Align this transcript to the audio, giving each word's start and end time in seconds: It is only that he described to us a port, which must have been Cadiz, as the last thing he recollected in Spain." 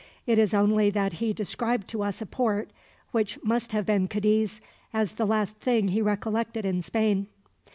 It 0.25 0.39
is 0.39 0.55
only 0.55 0.89
that 0.89 1.13
he 1.21 1.31
described 1.31 1.87
to 1.89 2.01
us 2.01 2.23
a 2.23 2.25
port, 2.25 2.71
which 3.11 3.37
must 3.43 3.71
have 3.71 3.85
been 3.85 4.07
Cadiz, 4.07 4.59
as 4.91 5.11
the 5.13 5.27
last 5.27 5.57
thing 5.57 5.89
he 5.89 6.01
recollected 6.01 6.65
in 6.65 6.81
Spain." 6.81 7.27